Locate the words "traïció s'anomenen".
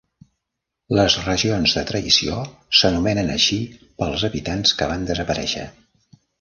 1.91-3.31